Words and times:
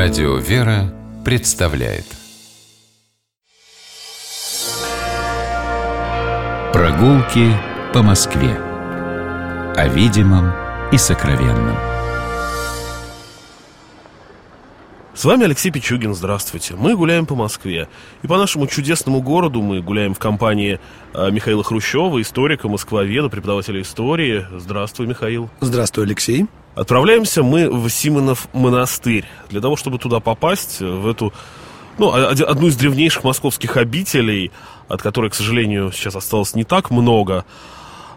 Радио 0.00 0.36
«Вера» 0.36 0.94
представляет 1.24 2.04
Прогулки 6.72 7.52
по 7.92 8.04
Москве 8.04 8.54
О 9.74 9.88
видимом 9.88 10.52
и 10.92 10.98
сокровенном 10.98 11.76
С 15.14 15.24
вами 15.24 15.46
Алексей 15.46 15.72
Пичугин, 15.72 16.14
здравствуйте. 16.14 16.76
Мы 16.76 16.94
гуляем 16.94 17.26
по 17.26 17.34
Москве. 17.34 17.88
И 18.22 18.28
по 18.28 18.38
нашему 18.38 18.68
чудесному 18.68 19.20
городу 19.20 19.62
мы 19.62 19.82
гуляем 19.82 20.14
в 20.14 20.20
компании 20.20 20.78
э, 21.12 21.30
Михаила 21.32 21.64
Хрущева, 21.64 22.22
историка, 22.22 22.68
москвоведа, 22.68 23.28
преподавателя 23.28 23.82
истории. 23.82 24.46
Здравствуй, 24.52 25.08
Михаил. 25.08 25.50
Здравствуй, 25.60 26.04
Алексей. 26.04 26.46
Отправляемся 26.78 27.42
мы 27.42 27.68
в 27.68 27.90
Симонов 27.90 28.46
монастырь. 28.52 29.24
Для 29.50 29.60
того, 29.60 29.74
чтобы 29.74 29.98
туда 29.98 30.20
попасть, 30.20 30.78
в 30.78 31.08
эту, 31.08 31.32
ну, 31.98 32.12
одну 32.12 32.68
из 32.68 32.76
древнейших 32.76 33.24
московских 33.24 33.76
обителей, 33.76 34.52
от 34.86 35.02
которой, 35.02 35.28
к 35.28 35.34
сожалению, 35.34 35.90
сейчас 35.90 36.14
осталось 36.14 36.54
не 36.54 36.62
так 36.62 36.92
много, 36.92 37.44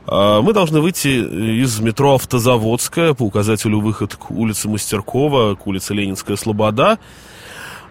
а, 0.06 0.42
мы 0.44 0.54
должны 0.54 0.80
выйти 0.80 1.08
из 1.08 1.80
метро 1.80 2.14
Автозаводская 2.14 3.16
по 3.16 3.24
указателю 3.24 3.80
выход 3.80 4.16
к 4.16 4.30
улице 4.30 4.70
Мастеркова, 4.70 5.56
к 5.56 5.66
улице 5.66 5.96
Ленинская 5.96 6.38
Слобода. 6.38 7.00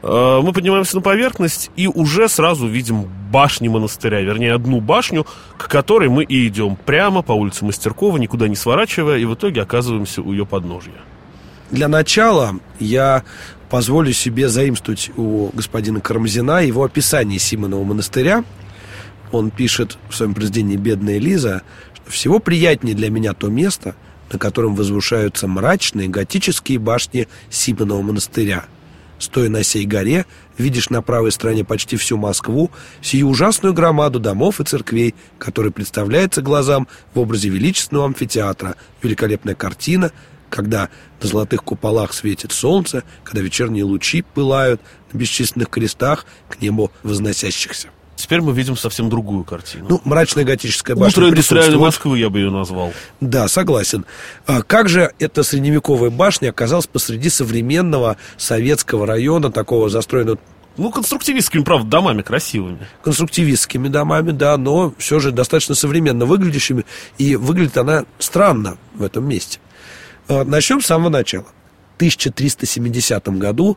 А, 0.03 0.41
мы 0.41 0.53
поднимаемся 0.53 0.97
на 0.97 1.03
поверхность 1.03 1.71
и 1.77 1.87
уже 1.87 2.29
сразу 2.29 2.67
видим 2.67 3.09
башни 3.31 3.69
монастыря, 3.69 4.21
вернее, 4.21 4.55
одну 4.55 4.81
башню, 4.81 5.27
к 5.57 5.69
которой 5.69 6.09
мы 6.09 6.25
и 6.25 6.49
идем 6.49 6.77
прямо 6.77 7.23
по 7.23 7.33
улице 7.33 7.65
Мастеркова, 7.65 8.17
никуда 8.17 8.49
не 8.49 8.57
сворачивая, 8.57 9.19
и 9.19 9.25
в 9.25 9.35
итоге 9.35 9.63
оказываемся 9.63 10.23
у 10.23 10.33
ее 10.33 10.47
подножья. 10.47 10.95
Для 11.71 11.87
начала 11.87 12.57
я 12.81 13.23
позволю 13.69 14.13
себе 14.13 14.49
заимствовать 14.49 15.11
у 15.17 15.51
господина 15.55 16.01
Карамзина 16.01 16.65
его 16.65 16.83
описание 16.83 17.39
Симонова 17.39 17.85
монастыря. 17.85 18.45
Он 19.31 19.51
пишет 19.53 19.97
в 20.09 20.17
своем 20.17 20.35
произведении 20.35 20.77
«Бедная 20.77 21.19
Лиза», 21.19 21.63
что 21.95 22.11
всего 22.11 22.41
приятнее 22.41 22.97
для 22.97 23.11
меня 23.11 23.33
то 23.33 23.47
место, 23.47 23.95
на 24.33 24.41
котором 24.41 24.75
возвышаются 24.75 25.47
мрачные 25.47 26.09
готические 26.09 26.81
башни 26.81 27.29
Симонова 27.51 28.03
монастыря– 28.03 28.65
Стоя 29.21 29.51
на 29.51 29.63
сей 29.63 29.85
горе, 29.85 30.25
видишь 30.57 30.89
на 30.89 31.03
правой 31.03 31.31
стороне 31.31 31.63
почти 31.63 31.99
всю 31.99 32.17
Москву, 32.17 32.71
сию 33.03 33.29
ужасную 33.29 33.75
громаду 33.75 34.19
домов 34.19 34.61
и 34.61 34.65
церквей, 34.65 35.15
которая 35.39 35.71
представляется 35.71 36.41
глазам 36.41 36.89
в 37.13 37.21
образе 37.21 37.51
величественного 37.51 38.07
амфитеатра, 38.07 38.77
великолепная 39.03 39.55
картина, 39.55 40.11
когда 40.49 40.89
на 41.21 41.29
золотых 41.29 41.63
куполах 41.63 42.15
светит 42.15 42.53
солнце, 42.53 43.05
когда 43.23 43.43
вечерние 43.43 43.85
лучи 43.85 44.23
пылают 44.23 44.81
на 45.13 45.19
бесчисленных 45.19 45.69
крестах 45.69 46.25
к 46.49 46.63
небу 46.63 46.91
возносящихся. 47.03 47.91
Теперь 48.21 48.41
мы 48.41 48.53
видим 48.53 48.77
совсем 48.77 49.09
другую 49.09 49.45
картину. 49.45 49.87
Ну, 49.89 50.01
мрачная 50.05 50.45
готическая 50.45 50.97
башня 50.97 51.23
Утро 51.23 51.31
индустриальной 51.31 51.79
Москвы 51.79 52.19
я 52.19 52.31
бы 52.31 52.39
ее 52.39 52.51
назвал. 52.51 52.93
Да, 53.21 53.49
согласен. 53.49 54.05
А 54.47 54.63
как 54.63 54.89
же 54.89 55.13
эта 55.19 55.43
средневековая 55.43 56.11
башня 56.11 56.51
оказалась 56.51 56.87
посреди 56.87 57.31
современного 57.31 58.17
советского 58.37 59.07
района, 59.07 59.51
такого 59.51 59.89
застроенного 59.89 60.39
ну, 60.77 60.91
конструктивистскими, 60.91 61.63
правда, 61.63 61.91
домами 61.91 62.23
красивыми. 62.23 62.87
Конструктивистскими 63.03 63.89
домами, 63.89 64.31
да, 64.31 64.57
но 64.57 64.95
все 64.99 65.19
же 65.19 65.33
достаточно 65.33 65.75
современно 65.75 66.25
выглядящими. 66.27 66.87
И 67.19 67.37
выглядит 67.37 67.77
она 67.77 68.05
странно 68.19 68.79
в 68.95 69.03
этом 69.03 69.29
месте. 69.29 69.59
А, 70.29 70.45
начнем 70.45 70.81
с 70.81 70.87
самого 70.87 71.11
начала. 71.11 71.45
В 71.45 71.97
1370 71.97 73.29
году 73.39 73.77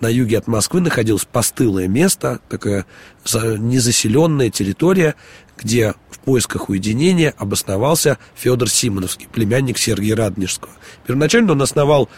на 0.00 0.08
юге 0.08 0.38
от 0.38 0.46
Москвы 0.46 0.80
находилось 0.80 1.24
постылое 1.24 1.88
место, 1.88 2.40
такая 2.48 2.86
незаселенная 3.24 4.50
территория, 4.50 5.14
где 5.56 5.94
в 6.10 6.18
поисках 6.20 6.68
уединения 6.68 7.34
обосновался 7.36 8.18
Федор 8.34 8.68
Симоновский, 8.70 9.26
племянник 9.30 9.78
Сергия 9.78 10.14
Радонежского. 10.14 10.72
Первоначально 11.06 11.52
он 11.52 11.62
основал 11.62 12.08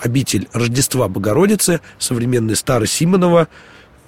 обитель 0.00 0.48
Рождества 0.52 1.08
Богородицы, 1.08 1.80
современный 1.98 2.56
Старый 2.56 2.88
Симонова, 2.88 3.48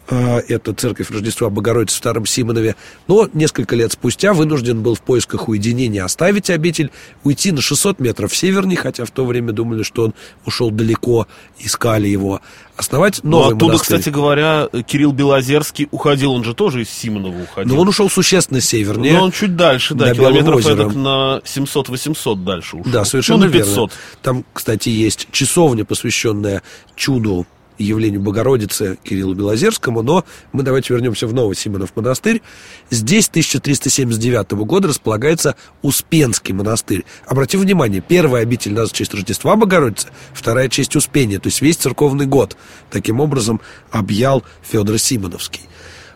это 0.06 0.75
церковь 0.75 1.10
Рождества 1.10 1.50
Богородицы 1.50 1.94
в 1.94 1.98
Старом 1.98 2.26
Симонове, 2.26 2.76
но 3.09 3.28
несколько 3.32 3.75
лет 3.75 3.92
спустя 3.92 4.32
вынужден 4.32 4.82
был 4.82 4.94
в 4.94 5.00
поисках 5.00 5.48
уединения 5.48 6.04
оставить 6.04 6.50
обитель, 6.50 6.91
уйти 7.22 7.53
на 7.53 7.62
600 7.62 8.00
метров 8.00 8.34
севернее, 8.37 8.76
хотя 8.76 9.04
в 9.04 9.10
то 9.10 9.25
время 9.25 9.53
думали, 9.53 9.82
что 9.82 10.04
он 10.04 10.15
ушел 10.44 10.70
далеко, 10.70 11.26
искали 11.59 12.09
его, 12.09 12.41
основать 12.76 13.20
ну, 13.22 13.31
новый 13.31 13.42
Но 13.42 13.48
оттуда, 13.48 13.66
монастырь. 13.66 13.98
кстати 13.98 14.15
говоря, 14.15 14.69
Кирилл 14.87 15.12
Белозерский 15.12 15.88
уходил, 15.91 16.32
он 16.32 16.44
же 16.44 16.54
тоже 16.54 16.82
из 16.82 16.91
Симонова 16.91 17.42
уходил. 17.42 17.75
Но 17.75 17.81
он 17.81 17.88
ушел 17.88 18.10
существенно 18.10 18.60
севернее. 18.60 19.15
Но 19.15 19.25
он 19.25 19.32
чуть 19.32 19.56
дальше, 19.56 19.94
да, 19.94 20.15
километров 20.15 20.66
эдак 20.66 20.94
на 20.94 21.41
700-800 21.44 22.44
дальше 22.44 22.76
ушел. 22.76 22.92
Да, 22.92 23.04
совершенно 23.04 23.41
ну, 23.41 23.47
на 23.47 23.53
500. 23.53 23.76
верно. 23.76 23.91
Там, 24.22 24.44
кстати, 24.53 24.88
есть 24.88 25.28
часовня, 25.31 25.84
посвященная 25.84 26.62
чуду 26.97 27.47
явлению 27.79 28.21
Богородицы 28.21 28.99
Кириллу 29.03 29.35
Белозерскому, 29.35 30.03
но 30.03 30.25
мы 30.53 30.62
давайте 30.62 30.95
вернемся 30.95 31.27
в 31.27 31.35
Новый 31.35 31.57
Симонов 31.57 31.95
монастырь. 31.97 32.43
Здесь 32.91 33.29
1379 33.29 34.53
года 34.65 34.89
располагается 34.89 35.57
Успенский 35.83 36.55
монастырь. 36.55 37.05
Обратим 37.27 37.61
внимание, 37.61 38.01
первая 38.01 38.43
обитель 38.43 38.75
нас 38.75 38.91
в 38.91 38.93
честь 38.93 39.15
Рождества 39.15 39.57
Богородицы, 39.57 40.09
вторая 40.33 40.69
честь 40.69 40.97
Успения, 40.97 41.39
то 41.39 41.49
есть 41.49 41.61
весь 41.63 41.77
церковный 41.77 42.27
год. 42.27 42.57
Таким 42.91 43.21
образом 43.21 43.61
объял 43.91 44.45
Федор 44.63 44.99
Симоновский. 44.99 45.63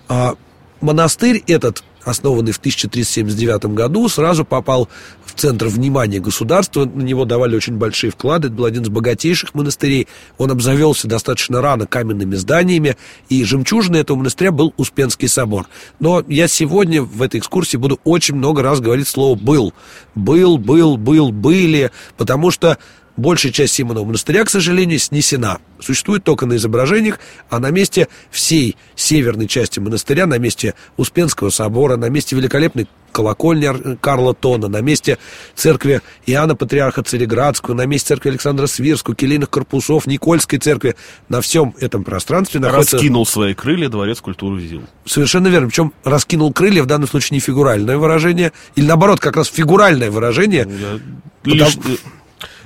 А 0.08 0.34
монастырь 0.80 1.42
этот 1.46 1.82
основанный 2.08 2.52
в 2.52 2.58
1379 2.58 3.66
году, 3.74 4.08
сразу 4.08 4.44
попал 4.44 4.88
в 5.24 5.34
центр 5.34 5.66
внимания 5.66 6.20
государства. 6.20 6.84
На 6.84 7.02
него 7.02 7.24
давали 7.24 7.56
очень 7.56 7.74
большие 7.74 8.10
вклады. 8.10 8.48
Это 8.48 8.56
был 8.56 8.64
один 8.64 8.82
из 8.82 8.88
богатейших 8.88 9.54
монастырей. 9.54 10.08
Он 10.36 10.50
обзавелся 10.50 11.08
достаточно 11.08 11.60
рано 11.60 11.86
каменными 11.86 12.34
зданиями, 12.34 12.96
и 13.28 13.44
жемчужиной 13.44 14.00
этого 14.00 14.16
монастыря 14.16 14.52
был 14.52 14.74
Успенский 14.76 15.28
собор. 15.28 15.66
Но 16.00 16.24
я 16.28 16.48
сегодня 16.48 17.02
в 17.02 17.22
этой 17.22 17.40
экскурсии 17.40 17.76
буду 17.76 18.00
очень 18.04 18.34
много 18.34 18.62
раз 18.62 18.80
говорить 18.80 19.08
слово 19.08 19.38
«был». 19.38 19.72
Был, 20.14 20.58
был, 20.58 20.96
был, 20.96 21.30
были, 21.30 21.92
потому 22.16 22.50
что 22.50 22.78
большая 23.18 23.52
часть 23.52 23.74
Симонова 23.74 24.04
монастыря, 24.04 24.44
к 24.44 24.50
сожалению, 24.50 24.98
снесена. 24.98 25.58
Существует 25.80 26.24
только 26.24 26.46
на 26.46 26.56
изображениях, 26.56 27.18
а 27.50 27.58
на 27.58 27.70
месте 27.70 28.08
всей 28.30 28.76
северной 28.94 29.48
части 29.48 29.80
монастыря, 29.80 30.26
на 30.26 30.38
месте 30.38 30.74
Успенского 30.96 31.50
собора, 31.50 31.96
на 31.96 32.08
месте 32.08 32.34
великолепной 32.36 32.88
колокольни 33.10 33.96
Карла 33.96 34.34
Тона, 34.34 34.68
на 34.68 34.80
месте 34.80 35.18
церкви 35.54 36.02
Иоанна 36.26 36.54
Патриарха 36.54 37.02
Цареградского, 37.02 37.74
на 37.74 37.86
месте 37.86 38.08
церкви 38.08 38.30
Александра 38.30 38.66
Свирского, 38.66 39.16
келейных 39.16 39.50
корпусов, 39.50 40.06
Никольской 40.06 40.58
церкви. 40.58 40.94
На 41.28 41.40
всем 41.40 41.74
этом 41.80 42.04
пространстве 42.04 42.60
находится... 42.60 42.96
Раскинул 42.96 43.26
свои 43.26 43.54
крылья 43.54 43.88
Дворец 43.88 44.20
культуры 44.20 44.60
ЗИЛ. 44.60 44.82
Совершенно 45.04 45.48
верно. 45.48 45.68
Причем 45.68 45.92
раскинул 46.04 46.52
крылья 46.52 46.82
в 46.82 46.86
данном 46.86 47.08
случае 47.08 47.36
не 47.36 47.40
фигуральное 47.40 47.96
выражение, 47.96 48.52
или 48.76 48.86
наоборот, 48.86 49.20
как 49.20 49.36
раз 49.36 49.48
фигуральное 49.48 50.10
выражение. 50.10 50.68
Я... 50.68 51.00
Потому... 51.42 51.56
Лишь 51.56 51.98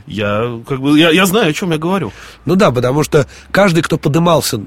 я, 0.07 0.61
как 0.67 0.81
бы, 0.81 0.99
я, 0.99 1.11
я 1.11 1.27
знаю, 1.27 1.51
о 1.51 1.53
чем 1.53 1.73
я 1.73 1.79
говорю. 1.79 2.13
Ну 2.45 2.57
да, 2.57 2.71
потому 2.71 3.03
что 3.03 3.27
каждый, 3.51 3.83
кто 3.83 3.99
подымался 3.99 4.61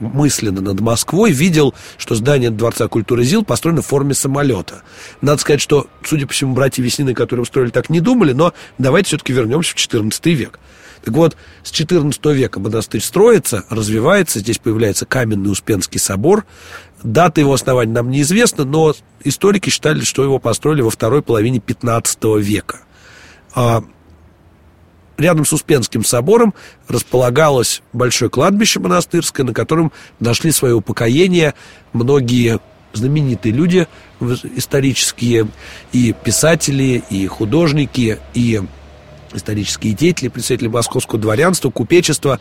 мысленно 0.00 0.60
над 0.60 0.80
Москвой, 0.80 1.32
видел, 1.32 1.74
что 1.96 2.14
здание 2.14 2.50
Дворца 2.50 2.88
культуры 2.88 3.24
ЗИЛ 3.24 3.44
построено 3.44 3.82
в 3.82 3.86
форме 3.86 4.14
самолета. 4.14 4.82
Надо 5.20 5.40
сказать, 5.40 5.60
что, 5.60 5.86
судя 6.04 6.26
по 6.26 6.32
всему, 6.32 6.54
братья 6.54 6.82
Веснины, 6.82 7.14
которые 7.14 7.42
устроили, 7.42 7.70
так 7.70 7.90
не 7.90 8.00
думали, 8.00 8.32
но 8.32 8.52
давайте 8.78 9.08
все-таки 9.08 9.32
вернемся 9.32 9.72
в 9.72 9.76
XIV 9.76 10.32
век. 10.32 10.60
Так 11.04 11.14
вот, 11.14 11.36
с 11.62 11.70
XIV 11.70 12.34
века 12.34 12.60
монастырь 12.60 13.00
строится, 13.00 13.64
развивается, 13.70 14.40
здесь 14.40 14.58
появляется 14.58 15.06
каменный 15.06 15.50
Успенский 15.50 16.00
собор. 16.00 16.44
Дата 17.02 17.40
его 17.40 17.54
основания 17.54 17.92
нам 17.92 18.10
неизвестна, 18.10 18.64
но 18.64 18.94
историки 19.22 19.70
считали, 19.70 20.00
что 20.00 20.24
его 20.24 20.38
построили 20.38 20.82
во 20.82 20.90
второй 20.90 21.22
половине 21.22 21.58
XV 21.58 22.40
века. 22.40 22.80
Рядом 25.18 25.44
с 25.44 25.52
Успенским 25.52 26.04
собором 26.04 26.54
располагалось 26.86 27.82
большое 27.92 28.30
кладбище 28.30 28.78
монастырское, 28.78 29.44
на 29.44 29.52
котором 29.52 29.90
нашли 30.20 30.52
свое 30.52 30.74
упокоение 30.76 31.54
многие 31.92 32.60
знаменитые 32.92 33.52
люди 33.52 33.88
исторические, 34.56 35.48
и 35.92 36.14
писатели, 36.24 37.02
и 37.10 37.26
художники, 37.26 38.18
и 38.34 38.62
исторические 39.34 39.92
деятели, 39.92 40.28
представители 40.28 40.68
московского 40.68 41.20
дворянства, 41.20 41.70
купечества. 41.70 42.38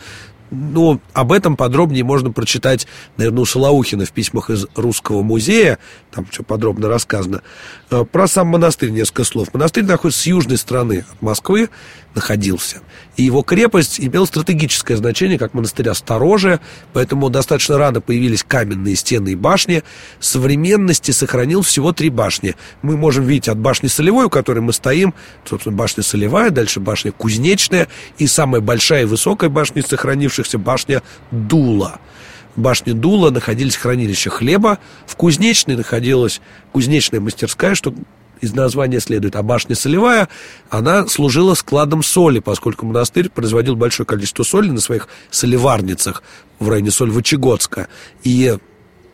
Ну, 0.49 1.01
об 1.13 1.33
этом 1.33 1.57
подробнее 1.57 2.05
можно 2.05 2.31
прочитать, 2.31 2.87
наверное, 3.17 3.41
у 3.41 3.45
Солоухина 3.45 4.05
в 4.05 4.11
письмах 4.11 4.49
из 4.49 4.65
Русского 4.75 5.21
музея. 5.21 5.77
Там 6.11 6.25
все 6.31 6.41
подробно 6.41 6.87
рассказано. 6.87 7.41
Э, 7.89 8.05
про 8.05 8.27
сам 8.27 8.47
монастырь 8.47 8.91
несколько 8.91 9.25
слов. 9.25 9.53
Монастырь 9.53 9.83
находится 9.83 10.21
с 10.21 10.25
южной 10.25 10.57
стороны 10.57 11.03
Москвы, 11.19 11.69
находился. 12.17 12.81
И 13.15 13.23
его 13.23 13.43
крепость 13.43 13.99
имела 13.99 14.25
стратегическое 14.25 14.97
значение, 14.97 15.37
как 15.37 15.53
монастыря 15.53 15.93
стороже, 15.93 16.59
поэтому 16.93 17.29
достаточно 17.29 17.77
рано 17.77 18.01
появились 18.01 18.43
каменные 18.43 18.95
стены 18.95 19.29
и 19.29 19.35
башни. 19.35 19.83
В 20.19 20.25
современности 20.25 21.11
сохранил 21.11 21.61
всего 21.61 21.93
три 21.93 22.09
башни. 22.09 22.55
Мы 22.81 22.97
можем 22.97 23.23
видеть 23.23 23.49
от 23.49 23.59
башни 23.59 23.87
Солевой, 23.87 24.25
у 24.25 24.29
которой 24.29 24.59
мы 24.59 24.73
стоим, 24.73 25.13
собственно, 25.45 25.75
башня 25.75 26.03
Солевая, 26.03 26.49
дальше 26.49 26.79
башня 26.79 27.11
Кузнечная, 27.11 27.87
и 28.17 28.25
самая 28.25 28.61
большая 28.61 29.03
и 29.03 29.05
высокая 29.05 29.49
башня 29.51 29.83
из 29.83 29.87
сохранившихся 29.87 30.57
башня 30.57 31.03
Дула. 31.31 31.99
Башне 32.55 32.93
Дула 32.93 33.29
находились 33.29 33.75
хранилища 33.75 34.31
хлеба, 34.31 34.79
в 35.05 35.15
Кузнечной 35.15 35.75
находилась 35.75 36.41
кузнечная 36.71 37.19
мастерская, 37.19 37.75
что 37.75 37.93
из 38.41 38.53
названия 38.53 38.99
следует, 38.99 39.35
а 39.35 39.43
башня 39.43 39.75
солевая, 39.75 40.29
она 40.69 41.07
служила 41.07 41.53
складом 41.53 42.03
соли, 42.03 42.39
поскольку 42.39 42.85
монастырь 42.85 43.29
производил 43.29 43.75
большое 43.75 44.05
количество 44.05 44.43
соли 44.43 44.69
на 44.69 44.79
своих 44.79 45.07
солеварницах 45.29 46.23
в 46.59 46.69
районе 46.69 46.91
Сольвычегодска. 46.91 47.87
И 48.23 48.57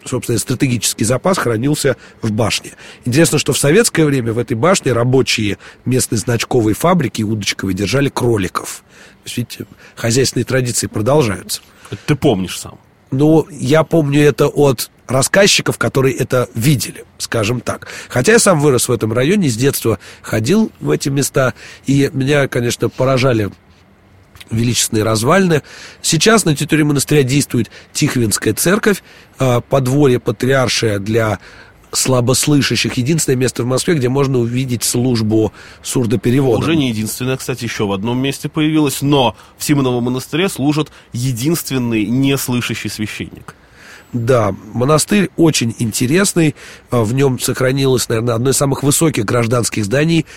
собственно, 0.05 0.37
стратегический 0.37 1.05
запас 1.05 1.37
хранился 1.37 1.95
в 2.21 2.31
башне. 2.31 2.71
Интересно, 3.05 3.39
что 3.39 3.53
в 3.53 3.57
советское 3.57 4.05
время 4.05 4.33
в 4.33 4.37
этой 4.37 4.55
башне 4.55 4.91
рабочие 4.91 5.57
местной 5.85 6.17
значковой 6.17 6.73
фабрики 6.73 7.23
удочковой 7.23 7.73
держали 7.73 8.09
кроликов. 8.09 8.83
То 9.23 9.27
есть, 9.27 9.37
видите, 9.37 9.65
хозяйственные 9.95 10.45
традиции 10.45 10.87
продолжаются. 10.87 11.61
Это 11.89 12.01
ты 12.05 12.15
помнишь 12.15 12.59
сам. 12.59 12.79
Ну, 13.13 13.47
я 13.51 13.83
помню 13.83 14.21
это 14.23 14.47
от 14.47 14.89
рассказчиков, 15.07 15.77
которые 15.77 16.15
это 16.15 16.49
видели, 16.55 17.05
скажем 17.17 17.61
так. 17.61 17.87
Хотя 18.09 18.33
я 18.33 18.39
сам 18.39 18.59
вырос 18.59 18.87
в 18.87 18.91
этом 18.91 19.13
районе, 19.13 19.49
с 19.49 19.55
детства 19.55 19.99
ходил 20.21 20.71
в 20.79 20.89
эти 20.89 21.09
места, 21.09 21.53
и 21.85 22.09
меня, 22.13 22.47
конечно, 22.47 22.89
поражали 22.89 23.51
величественные 24.49 25.03
развалины. 25.03 25.61
Сейчас 26.01 26.45
на 26.45 26.55
территории 26.55 26.83
монастыря 26.83 27.23
действует 27.23 27.69
Тихвинская 27.91 28.53
церковь, 28.53 29.03
а, 29.37 29.61
подворье 29.61 30.19
патриаршее 30.19 30.99
для 30.99 31.39
слабослышащих. 31.95 32.93
Единственное 32.93 33.37
место 33.37 33.63
в 33.63 33.65
Москве, 33.65 33.95
где 33.95 34.09
можно 34.09 34.39
увидеть 34.39 34.83
службу 34.83 35.53
сурдоперевода. 35.81 36.59
Уже 36.59 36.75
не 36.75 36.89
единственное, 36.89 37.37
кстати, 37.37 37.63
еще 37.63 37.85
в 37.85 37.91
одном 37.91 38.19
месте 38.19 38.49
появилось, 38.49 39.01
но 39.01 39.35
в 39.57 39.63
Симоновом 39.63 40.05
монастыре 40.05 40.49
служит 40.49 40.91
единственный 41.13 42.05
неслышащий 42.05 42.89
священник. 42.89 43.55
Да, 44.13 44.55
монастырь 44.73 45.29
очень 45.37 45.75
интересный. 45.79 46.55
А, 46.91 47.03
в 47.03 47.13
нем 47.13 47.39
сохранилось, 47.39 48.07
наверное, 48.09 48.35
одно 48.35 48.51
из 48.51 48.57
самых 48.57 48.83
высоких 48.83 49.25
гражданских 49.25 49.85
зданий 49.85 50.27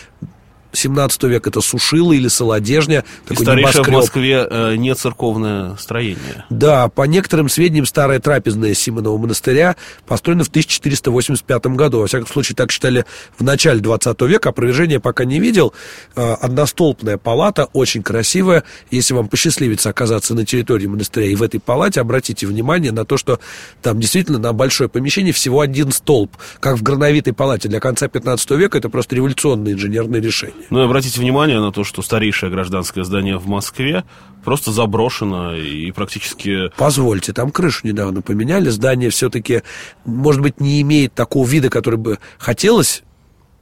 17 0.77 1.23
век 1.25 1.47
это 1.47 1.61
сушила 1.61 2.13
или 2.13 2.29
солодежня. 2.29 3.05
И 3.29 3.35
старейшее 3.35 3.83
в 3.83 3.89
Москве 3.89 4.47
э, 4.49 4.77
не 4.77 4.95
церковное 4.95 5.77
строение. 5.77 6.45
Да, 6.51 6.89
по 6.89 7.03
некоторым 7.03 7.49
сведениям, 7.49 7.87
старая 7.87 8.21
трапезная 8.21 8.75
Симонова 8.75 9.17
монастыря 9.19 9.77
построена 10.07 10.45
в 10.45 10.49
1485 10.49 11.67
году. 11.69 12.01
Во 12.01 12.07
всяком 12.07 12.27
случае, 12.27 12.57
так 12.57 12.71
считали 12.71 13.05
в 13.39 13.43
начале 13.43 13.81
20 13.81 14.21
века. 14.23 14.51
Опровержения 14.51 15.01
пока 15.01 15.25
не 15.25 15.41
видел. 15.41 15.73
Э, 16.15 16.35
одностолпная 16.35 17.17
палата, 17.17 17.69
очень 17.73 18.03
красивая. 18.03 18.65
Если 18.91 19.15
вам 19.15 19.29
посчастливится 19.29 19.91
оказаться 19.91 20.35
на 20.35 20.45
территории 20.45 20.87
монастыря 20.87 21.27
и 21.27 21.35
в 21.35 21.43
этой 21.43 21.61
палате, 21.61 22.01
обратите 22.01 22.47
внимание 22.47 22.93
на 22.93 23.05
то, 23.05 23.17
что 23.17 23.41
там 23.83 23.99
действительно 23.99 24.39
на 24.39 24.53
большое 24.53 24.89
помещение 24.89 25.33
всего 25.33 25.61
один 25.61 25.93
столб. 25.93 26.37
Как 26.61 26.77
в 26.77 26.83
грановитой 26.83 27.33
палате 27.33 27.69
для 27.69 27.81
конца 27.81 28.09
15 28.09 28.51
века, 28.53 28.79
это 28.79 28.89
просто 28.89 29.17
революционное 29.17 29.73
инженерное 29.73 30.21
решение. 30.21 30.66
Ну 30.71 30.81
и 30.81 30.85
обратите 30.85 31.21
внимание 31.21 31.61
на 31.61 31.73
то, 31.73 31.85
что 31.85 32.03
старейшее 32.03 32.51
гражданское 32.51 33.05
здание 33.05 33.39
в 33.39 33.47
Москве 33.47 34.05
просто 34.45 34.73
заброшено 34.73 35.55
и 35.55 35.91
практически... 35.93 36.71
Позвольте, 36.77 37.33
там 37.33 37.51
крышу 37.51 37.87
недавно 37.87 38.23
поменяли, 38.23 38.69
здание 38.69 39.11
все-таки, 39.11 39.63
может 40.05 40.41
быть, 40.41 40.61
не 40.61 40.81
имеет 40.83 41.15
такого 41.15 41.47
вида, 41.47 41.71
который 41.71 41.99
бы 41.99 42.19
хотелось 42.39 43.03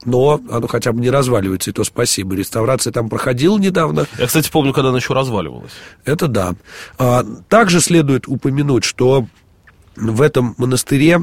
но 0.03 0.39
оно 0.51 0.67
хотя 0.67 0.91
бы 0.91 1.01
не 1.01 1.09
разваливается, 1.09 1.71
и 1.71 1.73
то 1.73 1.83
спасибо. 1.83 2.35
Реставрация 2.35 2.93
там 2.93 3.09
проходила 3.09 3.57
недавно. 3.57 4.05
Я, 4.19 4.27
кстати, 4.27 4.51
помню, 4.51 4.71
когда 4.71 4.89
она 4.89 4.99
еще 4.99 5.13
разваливалась. 5.13 5.71
Это 6.03 6.27
да. 6.27 6.53
А, 6.99 7.25
также 7.49 7.81
следует 7.81 8.27
упомянуть, 8.27 8.83
что 8.83 9.25
в 9.95 10.21
этом 10.21 10.53
монастыре 10.57 11.21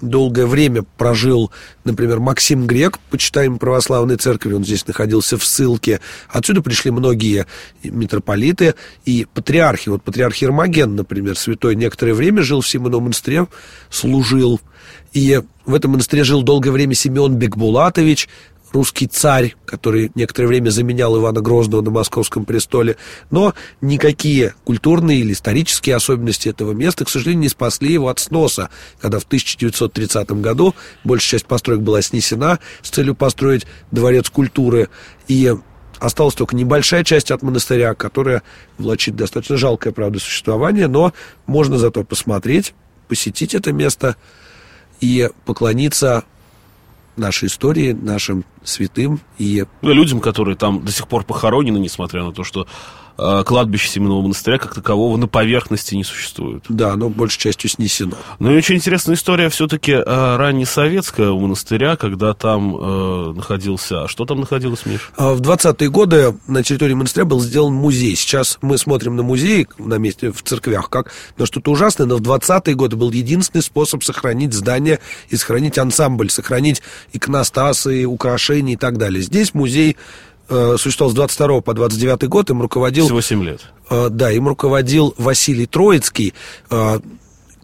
долгое 0.00 0.46
время 0.46 0.84
прожил, 0.96 1.50
например, 1.84 2.20
Максим 2.20 2.66
Грек, 2.66 2.98
почитаемый 3.10 3.58
православной 3.58 4.16
церкви, 4.16 4.52
он 4.52 4.64
здесь 4.64 4.86
находился 4.86 5.38
в 5.38 5.44
ссылке. 5.44 6.00
Отсюда 6.28 6.62
пришли 6.62 6.90
многие 6.90 7.46
митрополиты 7.82 8.74
и 9.04 9.26
патриархи. 9.32 9.88
Вот 9.88 10.02
патриарх 10.02 10.36
Ермоген, 10.36 10.96
например, 10.96 11.36
святой, 11.36 11.74
некоторое 11.76 12.14
время 12.14 12.42
жил 12.42 12.60
в 12.60 12.68
Симоновом 12.68 13.04
монастыре, 13.04 13.46
служил. 13.90 14.60
И 15.12 15.40
в 15.64 15.74
этом 15.74 15.92
монастыре 15.92 16.24
жил 16.24 16.42
долгое 16.42 16.70
время 16.70 16.94
Семен 16.94 17.36
Бекбулатович, 17.36 18.28
русский 18.74 19.06
царь, 19.06 19.54
который 19.64 20.10
некоторое 20.14 20.48
время 20.48 20.70
заменял 20.70 21.16
Ивана 21.16 21.40
Грозного 21.40 21.80
на 21.80 21.90
московском 21.90 22.44
престоле, 22.44 22.96
но 23.30 23.54
никакие 23.80 24.54
культурные 24.64 25.20
или 25.20 25.32
исторические 25.32 25.96
особенности 25.96 26.48
этого 26.48 26.72
места, 26.72 27.04
к 27.04 27.08
сожалению, 27.08 27.42
не 27.42 27.48
спасли 27.48 27.92
его 27.92 28.08
от 28.08 28.18
сноса, 28.18 28.70
когда 29.00 29.20
в 29.20 29.24
1930 29.24 30.30
году 30.42 30.74
большая 31.04 31.38
часть 31.38 31.46
построек 31.46 31.80
была 31.80 32.02
снесена 32.02 32.58
с 32.82 32.90
целью 32.90 33.14
построить 33.14 33.64
дворец 33.92 34.28
культуры, 34.28 34.88
и 35.28 35.54
осталась 36.00 36.34
только 36.34 36.56
небольшая 36.56 37.04
часть 37.04 37.30
от 37.30 37.42
монастыря, 37.42 37.94
которая 37.94 38.42
влачит 38.76 39.14
достаточно 39.14 39.56
жалкое, 39.56 39.92
правда, 39.92 40.18
существование, 40.18 40.88
но 40.88 41.12
можно 41.46 41.78
зато 41.78 42.02
посмотреть, 42.02 42.74
посетить 43.08 43.54
это 43.54 43.72
место 43.72 44.16
и 45.00 45.30
поклониться 45.44 46.24
нашей 47.16 47.46
истории, 47.46 47.92
нашим 47.92 48.44
святым. 48.62 49.20
И... 49.38 49.64
Ну, 49.82 49.92
людям, 49.92 50.20
которые 50.20 50.56
там 50.56 50.84
до 50.84 50.92
сих 50.92 51.08
пор 51.08 51.24
похоронены, 51.24 51.78
несмотря 51.78 52.24
на 52.24 52.32
то, 52.32 52.44
что 52.44 52.66
э, 53.18 53.42
кладбище 53.44 53.88
Семенного 53.88 54.22
монастыря 54.22 54.58
как 54.58 54.74
такового 54.74 55.16
на 55.16 55.28
поверхности 55.28 55.94
не 55.94 56.04
существует. 56.04 56.64
Да, 56.68 56.92
оно 56.92 57.08
большей 57.08 57.40
частью 57.40 57.70
снесено. 57.70 58.16
Ну 58.38 58.52
и 58.52 58.56
очень 58.56 58.76
интересная 58.76 59.14
история 59.16 59.48
все-таки 59.48 59.92
э, 59.92 60.36
раннесоветского 60.36 61.38
монастыря, 61.38 61.96
когда 61.96 62.34
там 62.34 62.76
э, 62.76 63.32
находился... 63.34 64.04
А 64.04 64.08
что 64.08 64.24
там 64.24 64.40
находилось, 64.40 64.86
Миш? 64.86 65.10
А 65.16 65.34
в 65.34 65.40
20-е 65.40 65.90
годы 65.90 66.36
на 66.46 66.62
территории 66.62 66.94
монастыря 66.94 67.24
был 67.24 67.40
сделан 67.40 67.74
музей. 67.74 68.16
Сейчас 68.16 68.58
мы 68.62 68.78
смотрим 68.78 69.16
на 69.16 69.22
музей 69.22 69.66
на 69.78 69.98
месте 69.98 70.32
в 70.32 70.42
церквях 70.42 70.90
как 70.90 71.12
на 71.36 71.46
что-то 71.46 71.70
ужасное, 71.70 72.06
но 72.06 72.16
в 72.16 72.22
20-е 72.22 72.74
годы 72.74 72.96
был 72.96 73.10
единственный 73.10 73.62
способ 73.62 74.02
сохранить 74.02 74.52
здание 74.52 75.00
и 75.28 75.36
сохранить 75.36 75.78
ансамбль, 75.78 76.30
сохранить 76.30 76.82
иконостасы, 77.12 78.04
украшения 78.04 78.74
и 78.74 78.76
так 78.76 78.98
далее. 78.98 79.22
Здесь 79.22 79.54
музей 79.54 79.96
э, 80.48 80.76
существовал 80.78 81.12
с 81.12 81.14
22 81.14 81.60
по 81.60 81.74
29 81.74 82.28
год, 82.28 82.50
им 82.50 82.62
руководил... 82.62 83.06
Всего 83.06 83.20
7 83.20 83.44
лет. 83.44 83.60
Э, 83.90 84.08
да, 84.10 84.30
им 84.30 84.48
руководил 84.48 85.14
Василий 85.18 85.66
Троицкий, 85.66 86.34
э, 86.70 87.00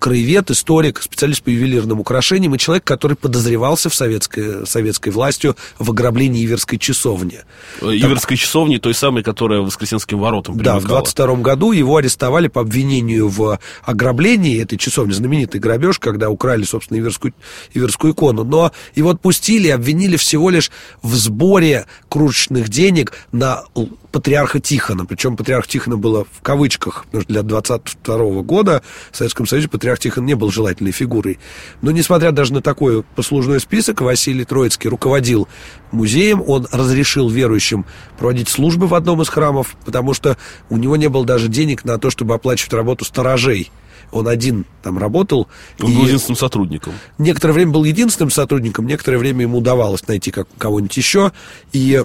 краевед, 0.01 0.51
историк, 0.51 1.01
специалист 1.01 1.43
по 1.43 1.51
ювелирным 1.51 2.01
украшениям 2.01 2.55
и 2.55 2.59
человек, 2.59 2.83
который 2.85 3.17
подозревался 3.17 3.91
в 3.91 3.95
советской, 3.95 4.67
советской 4.67 5.11
властью 5.11 5.57
в 5.79 5.91
ограблении 5.91 6.45
Иверской 6.45 6.79
часовни. 6.79 7.41
Э, 7.81 7.87
Иверской 7.87 8.37
так, 8.37 8.45
часовни, 8.45 8.79
той 8.79 8.95
самой, 8.95 9.23
которая 9.23 9.61
Воскресенским 9.61 10.19
воротам 10.19 10.55
примыкала. 10.55 10.81
Да, 10.81 10.87
в 10.87 10.89
22 10.89 11.37
году 11.37 11.73
его 11.73 11.97
арестовали 11.97 12.49
по 12.49 12.63
обвинению 12.63 13.29
в 13.29 13.61
ограблении 13.85 14.61
этой 14.61 14.79
часовни, 14.79 15.13
знаменитый 15.13 15.61
грабеж, 15.61 15.99
когда 15.99 16.31
украли, 16.31 16.65
собственно, 16.65 16.99
Иверскую, 16.99 17.35
Иверскую 17.75 18.15
икону. 18.15 18.43
Но 18.45 18.73
его 18.95 19.11
отпустили, 19.11 19.69
обвинили 19.69 20.17
всего 20.17 20.51
лишь 20.51 20.71
в 21.03 21.15
сборе 21.15 21.87
кружечных 22.09 22.71
денег 22.71 23.13
на 23.33 23.65
патриарха 24.11 24.61
Тихона. 24.61 25.07
Причем 25.07 25.37
патриарх 25.37 25.67
Тихона 25.67 25.97
было 25.97 26.25
в 26.25 26.43
кавычках, 26.43 27.05
потому 27.07 27.23
что 27.23 27.33
для 27.33 27.43
22 27.43 28.43
года 28.43 28.83
в 29.11 29.17
Советском 29.17 29.47
Союзе 29.47 29.69
патриарх 29.69 30.01
Тихон 30.01 30.27
не 30.27 30.35
был 30.35 30.51
желательной 30.51 30.93
фигурой. 30.93 31.39
Но 31.83 31.91
несмотря 31.91 32.33
даже 32.33 32.53
на 32.53 32.61
такой 32.61 33.03
послужной 33.03 33.61
список, 33.61 34.01
Василий 34.01 34.45
Троицкий 34.45 34.91
руководил 34.91 35.49
музеем, 35.93 36.43
он 36.47 36.67
разрешил 36.71 37.29
верующим 37.29 37.85
проводить 38.19 38.49
службы 38.49 38.87
в 38.87 38.95
одном 38.95 39.23
из 39.23 39.29
храмов, 39.29 39.77
потому 39.85 40.15
что 40.15 40.37
у 40.69 40.77
него 40.77 40.97
не 40.97 41.09
было 41.09 41.25
даже 41.25 41.49
денег 41.49 41.85
на 41.85 41.99
то, 41.99 42.11
чтобы 42.11 42.35
оплачивать 42.35 42.73
работу 42.73 43.05
сторожей. 43.05 43.71
Он 44.13 44.27
один 44.27 44.67
там 44.83 44.99
работал. 44.99 45.49
Он 45.81 45.95
был 45.95 46.05
единственным 46.05 46.37
сотрудником. 46.37 46.95
Некоторое 47.19 47.53
время 47.53 47.73
был 47.73 47.85
единственным 47.85 48.31
сотрудником, 48.31 48.87
некоторое 48.87 49.19
время 49.19 49.43
ему 49.43 49.59
удавалось 49.59 50.07
найти 50.09 50.31
как, 50.31 50.49
кого-нибудь 50.59 50.97
еще. 50.97 51.33
И 51.73 52.03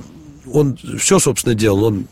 он 0.52 0.78
все, 0.98 1.20
собственно, 1.20 1.56
делал. 1.56 1.84
Он 1.86 2.08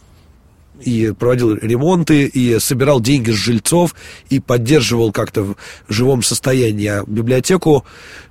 и 0.81 1.13
проводил 1.17 1.55
ремонты, 1.55 2.25
и 2.25 2.59
собирал 2.59 2.99
деньги 2.99 3.31
с 3.31 3.35
жильцов, 3.35 3.95
и 4.29 4.39
поддерживал 4.39 5.11
как-то 5.11 5.43
в 5.43 5.55
живом 5.87 6.23
состоянии 6.23 6.91
библиотеку 7.07 7.85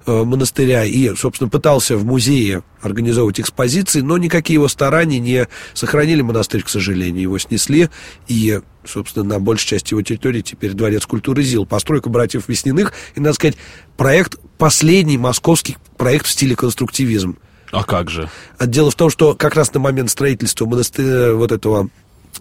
э, 0.06 0.25
монастыря, 0.25 0.85
и, 0.85 1.14
собственно, 1.14 1.49
пытался 1.49 1.97
в 1.97 2.04
музее 2.04 2.62
организовывать 2.80 3.40
экспозиции, 3.40 4.00
но 4.00 4.18
никакие 4.18 4.54
его 4.54 4.68
старания 4.68 5.18
не 5.18 5.49
сохранили 5.75 6.23
монастырь, 6.23 6.62
к 6.62 6.68
сожалению. 6.68 7.23
Его 7.23 7.38
снесли, 7.38 7.88
и, 8.26 8.61
собственно, 8.85 9.25
на 9.25 9.38
большей 9.38 9.68
части 9.68 9.94
его 9.94 10.02
территории 10.02 10.42
теперь 10.42 10.73
дворец 10.73 11.06
культуры 11.06 11.42
ЗИЛ. 11.42 11.66
Постройка 11.66 12.11
братьев 12.11 12.49
Весняных, 12.49 12.92
и, 13.14 13.21
надо 13.21 13.35
сказать, 13.35 13.56
проект, 13.97 14.38
последний 14.59 15.18
московский 15.18 15.76
проект 15.97 16.26
в 16.26 16.30
стиле 16.30 16.56
конструктивизм. 16.56 17.38
А 17.73 17.85
как 17.85 18.11
же? 18.11 18.29
Дело 18.61 18.91
в 18.91 18.95
том, 18.95 19.09
что 19.11 19.35
как 19.35 19.55
раз 19.55 19.73
на 19.73 19.81
момент 19.81 20.11
строительства 20.11 20.67
монастыря 20.67 21.33
вот 21.33 21.52
этого 21.52 21.88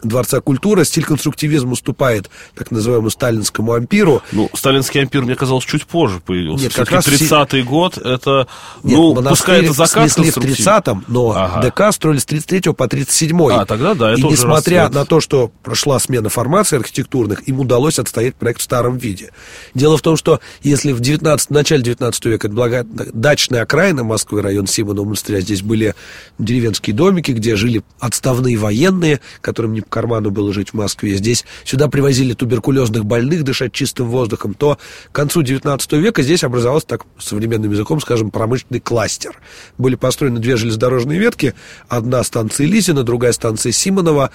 Дворца 0.03 0.41
культуры, 0.41 0.85
стиль 0.85 1.03
конструктивизма 1.03 1.73
уступает 1.73 2.29
так 2.55 2.71
называемому 2.71 3.09
сталинскому 3.09 3.73
ампиру. 3.73 4.21
Ну, 4.31 4.49
сталинский 4.53 5.01
ампир, 5.01 5.23
мне 5.23 5.35
казалось, 5.35 5.65
чуть 5.65 5.85
позже 5.85 6.19
появился. 6.25 6.63
Нет, 6.65 6.73
как 6.73 6.91
раз 6.91 7.07
30-й 7.07 7.61
год, 7.63 7.97
это, 7.97 8.47
Нет, 8.83 8.97
ну, 8.97 9.21
пускай 9.23 9.63
это 9.63 9.73
заказ 9.73 10.13
снесли 10.13 10.31
в 10.31 10.37
30-м, 10.37 11.05
но 11.07 11.31
ага. 11.31 11.61
ДК 11.61 11.93
строили 11.93 12.19
с 12.19 12.25
33 12.25 12.73
по 12.73 12.87
37 12.87 13.51
А, 13.51 13.65
тогда 13.65 13.93
да, 13.93 14.11
это 14.11 14.21
И 14.21 14.23
несмотря 14.23 14.83
расцвет. 14.83 14.95
на 14.95 15.05
то, 15.05 15.19
что 15.19 15.51
прошла 15.61 15.99
смена 15.99 16.29
формаций 16.29 16.77
архитектурных, 16.77 17.47
им 17.47 17.59
удалось 17.59 17.99
отстоять 17.99 18.35
проект 18.35 18.61
в 18.61 18.63
старом 18.63 18.97
виде. 18.97 19.31
Дело 19.75 19.97
в 19.97 20.01
том, 20.01 20.17
что 20.17 20.39
если 20.61 20.91
в 20.91 20.99
19, 20.99 21.49
начале 21.51 21.83
19 21.83 22.25
века 22.25 22.47
это 22.47 22.55
была 22.55 22.83
дачная 23.13 23.63
окраина 23.63 24.03
Москвы, 24.03 24.41
район 24.41 24.67
Симонова 24.67 25.05
монастыря, 25.05 25.41
здесь 25.41 25.61
были 25.61 25.95
деревенские 26.39 26.95
домики, 26.95 27.31
где 27.31 27.55
жили 27.55 27.83
отставные 27.99 28.57
военные, 28.57 29.21
которым 29.41 29.73
не 29.73 29.80
по 29.81 29.89
карману 29.89 30.31
было 30.31 30.53
жить 30.53 30.69
в 30.69 30.73
Москве. 30.73 31.15
Здесь 31.15 31.45
сюда 31.63 31.87
привозили 31.87 32.33
туберкулезных 32.33 33.05
больных 33.05 33.43
дышать 33.43 33.73
чистым 33.73 34.09
воздухом, 34.09 34.53
то 34.53 34.77
к 35.11 35.15
концу 35.15 35.41
19 35.41 35.93
века 35.93 36.21
здесь 36.21 36.43
образовался, 36.43 36.87
так 36.87 37.05
современным 37.19 37.71
языком 37.71 37.99
скажем, 38.01 38.31
промышленный 38.31 38.79
кластер. 38.79 39.39
Были 39.77 39.95
построены 39.95 40.39
две 40.39 40.57
железнодорожные 40.57 41.19
ветки, 41.19 41.53
одна 41.87 42.23
станция 42.23 42.67
Лизина, 42.67 43.03
другая 43.03 43.31
станция 43.31 43.71
Симонова, 43.71 44.31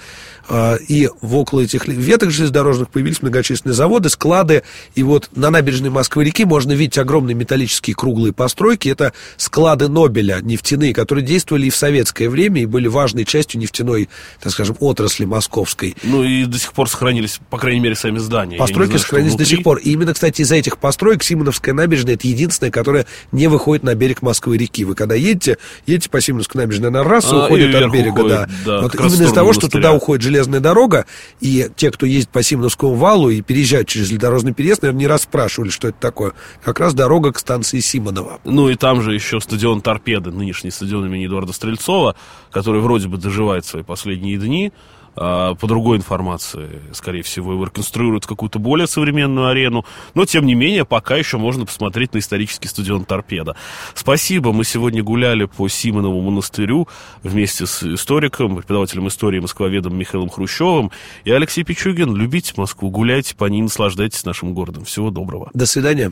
а, 0.49 0.75
и 0.75 1.09
в 1.21 1.35
около 1.35 1.61
этих 1.61 1.87
веток 1.87 2.31
железнодорожных 2.31 2.89
появились 2.89 3.21
многочисленные 3.21 3.75
заводы, 3.75 4.09
склады, 4.09 4.63
и 4.95 5.03
вот 5.03 5.29
на 5.35 5.49
набережной 5.49 5.89
Москвы-реки 5.89 6.45
можно 6.45 6.71
видеть 6.71 6.97
огромные 6.97 7.35
металлические 7.35 7.95
круглые 7.95 8.33
постройки, 8.33 8.89
это 8.89 9.13
склады 9.37 9.87
Нобеля 9.87 10.39
нефтяные, 10.41 10.93
которые 10.93 11.25
действовали 11.25 11.67
и 11.67 11.69
в 11.69 11.75
советское 11.75 12.29
время, 12.29 12.61
и 12.61 12.65
были 12.65 12.87
важной 12.87 13.25
частью 13.25 13.59
нефтяной, 13.59 14.09
так 14.41 14.51
скажем, 14.53 14.77
отрасли 14.79 15.25
московской. 15.37 15.95
Ну 16.01 16.23
и 16.23 16.45
до 16.45 16.57
сих 16.57 16.73
пор 16.73 16.89
сохранились, 16.89 17.39
по 17.51 17.59
крайней 17.59 17.79
мере, 17.79 17.95
сами 17.95 18.17
здания. 18.17 18.57
Постройки 18.57 18.91
знаю, 18.91 19.01
сохранились 19.01 19.35
до 19.35 19.45
сих 19.45 19.61
пор. 19.61 19.77
И 19.77 19.91
именно, 19.91 20.13
кстати, 20.13 20.41
из-за 20.41 20.55
этих 20.55 20.79
построек 20.79 21.23
Симоновская 21.23 21.75
набережная 21.75 22.15
это 22.15 22.27
единственная, 22.27 22.71
которая 22.71 23.05
не 23.31 23.47
выходит 23.47 23.83
на 23.83 23.93
берег 23.93 24.23
Москвы-реки. 24.23 24.83
Вы 24.83 24.95
когда 24.95 25.13
едете, 25.13 25.59
едете 25.85 26.09
по 26.09 26.19
Симоновской 26.19 26.61
набережной, 26.61 26.89
она 26.89 27.03
раз 27.03 27.31
а, 27.31 27.45
уходит 27.45 27.75
от 27.75 27.91
берега, 27.91 28.19
уходит, 28.19 28.29
да. 28.29 28.47
да 28.65 28.81
вот 28.81 28.95
именно 28.95 29.13
из-за 29.13 29.33
того, 29.33 29.53
что 29.53 29.69
туда 29.69 29.93
уходит 29.93 30.23
железная 30.23 30.59
дорога, 30.59 31.05
и 31.39 31.69
те, 31.75 31.91
кто 31.91 32.07
ездит 32.07 32.29
по 32.29 32.41
Симоновскому 32.41 32.95
валу 32.95 33.29
и 33.29 33.41
переезжают 33.41 33.87
через 33.87 34.07
железнодорожный 34.07 34.53
переезд, 34.53 34.81
наверное, 34.81 34.99
не 34.99 35.07
раз 35.07 35.23
спрашивали, 35.23 35.69
что 35.69 35.89
это 35.89 35.99
такое. 35.99 36.33
Как 36.63 36.79
раз 36.79 36.95
дорога 36.95 37.31
к 37.31 37.39
станции 37.39 37.79
Симонова. 37.79 38.39
Ну 38.43 38.69
и 38.69 38.75
там 38.75 39.03
же 39.03 39.13
еще 39.13 39.39
стадион 39.39 39.81
Торпеды, 39.81 40.31
нынешний 40.31 40.71
стадион 40.71 41.05
имени 41.05 41.27
Эдуарда 41.27 41.53
Стрельцова, 41.53 42.15
который 42.51 42.81
вроде 42.81 43.07
бы 43.07 43.17
доживает 43.17 43.65
свои 43.65 43.83
последние 43.83 44.37
дни. 44.37 44.71
А, 45.19 45.55
по 45.55 45.67
другой 45.67 45.97
информации, 45.97 46.81
скорее 46.93 47.23
всего, 47.23 47.53
его 47.53 47.65
реконструируют 47.65 48.25
в 48.25 48.27
какую-то 48.27 48.59
более 48.59 48.87
современную 48.87 49.47
арену. 49.47 49.83
Но, 50.13 50.25
тем 50.25 50.45
не 50.45 50.53
менее, 50.53 50.85
пока 50.85 51.15
еще 51.15 51.37
можно 51.37 51.65
посмотреть 51.65 52.13
на 52.13 52.19
исторический 52.19 52.67
стадион 52.67 53.03
«Торпеда». 53.05 53.55
Спасибо. 53.95 54.53
Мы 54.53 54.63
сегодня 54.63 55.03
гуляли 55.03 55.45
по 55.45 55.67
Симонову 55.67 56.21
монастырю 56.21 56.87
вместе 57.23 57.65
с 57.65 57.83
историком, 57.83 58.57
преподавателем 58.57 59.07
истории, 59.07 59.39
москвоведом 59.39 59.97
Михаилом 59.97 60.29
Хрущевым 60.29 60.91
и 61.23 61.31
Алексей 61.31 61.63
Пичугин. 61.63 62.15
Любите 62.15 62.53
Москву, 62.55 62.89
гуляйте 62.89 63.35
по 63.35 63.45
ней, 63.45 63.61
наслаждайтесь 63.61 64.23
нашим 64.23 64.53
городом. 64.53 64.85
Всего 64.85 65.09
доброго. 65.09 65.49
До 65.53 65.65
свидания. 65.65 66.11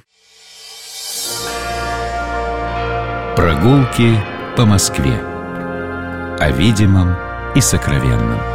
Прогулки 3.36 4.20
по 4.58 4.66
Москве. 4.66 5.14
О 6.40 6.52
видимом 6.52 7.16
и 7.56 7.62
сокровенном. 7.62 8.55